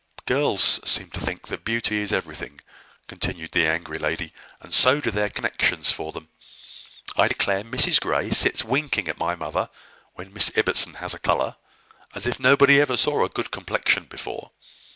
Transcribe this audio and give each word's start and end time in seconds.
"Girls 0.25 0.79
seem 0.83 1.11
to 1.11 1.19
think 1.19 1.45
that 1.49 1.63
beauty 1.63 1.99
is 1.99 2.11
everything," 2.11 2.59
continued 3.07 3.51
the 3.51 3.67
angry 3.67 3.99
lady, 3.99 4.33
"and 4.59 4.73
so 4.73 4.99
do 4.99 5.11
their 5.11 5.29
connections 5.29 5.91
for 5.91 6.11
them. 6.11 6.29
I 7.15 7.27
declare 7.27 7.63
Mrs 7.63 7.99
Grey 7.99 8.31
sits 8.31 8.63
winking 8.63 9.07
at 9.09 9.19
my 9.19 9.35
mother 9.35 9.69
when 10.15 10.33
Miss 10.33 10.49
Ibbotson 10.55 10.95
has 10.95 11.13
a 11.13 11.19
colour, 11.19 11.55
as 12.15 12.25
if 12.25 12.39
nobody 12.39 12.81
ever 12.81 12.97
saw 12.97 13.23
a 13.23 13.29
good 13.29 13.51
complexion 13.51 14.05
before. 14.05 14.49